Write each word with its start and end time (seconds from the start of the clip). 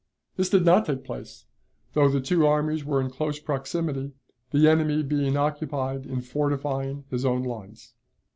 This 0.35 0.49
did 0.49 0.65
not 0.65 0.87
take 0.87 1.03
place, 1.03 1.45
though 1.93 2.09
the 2.09 2.19
two 2.21 2.47
armies 2.47 2.83
were 2.83 2.99
in 3.01 3.11
close 3.11 3.37
proximity, 3.39 4.13
the 4.49 4.67
enemy 4.67 5.03
being 5.03 5.37
occupied 5.37 6.07
in 6.07 6.21
fortifying 6.21 7.05
his 7.11 7.23
own 7.23 7.43
lines. 7.43 7.93